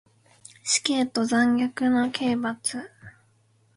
[0.63, 2.79] 死刑と残虐な刑罰